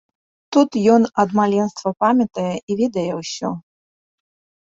[0.55, 3.49] Тут ён ад маленства памятае і ведае ўсё.